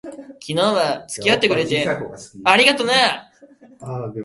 [0.03, 1.87] 昨日は付き合ってくれて、
[2.43, 3.31] ありがとな。